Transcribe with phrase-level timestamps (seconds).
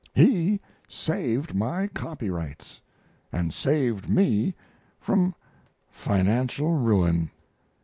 [0.15, 2.81] He saved my copyrights,
[3.31, 4.55] and saved me
[4.99, 5.35] from
[5.91, 7.29] financial ruin.